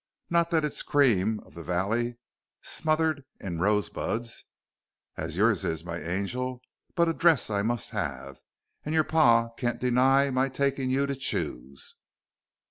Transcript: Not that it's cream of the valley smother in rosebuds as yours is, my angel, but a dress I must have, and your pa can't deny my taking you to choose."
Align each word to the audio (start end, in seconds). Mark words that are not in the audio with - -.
Not 0.31 0.49
that 0.49 0.65
it's 0.65 0.81
cream 0.81 1.39
of 1.41 1.53
the 1.53 1.63
valley 1.63 2.17
smother 2.63 3.23
in 3.39 3.59
rosebuds 3.59 4.45
as 5.15 5.37
yours 5.37 5.63
is, 5.63 5.85
my 5.85 5.99
angel, 6.01 6.59
but 6.95 7.07
a 7.07 7.13
dress 7.13 7.51
I 7.51 7.61
must 7.61 7.91
have, 7.91 8.37
and 8.83 8.95
your 8.95 9.03
pa 9.03 9.49
can't 9.57 9.79
deny 9.79 10.31
my 10.31 10.49
taking 10.49 10.89
you 10.89 11.05
to 11.05 11.15
choose." 11.15 11.93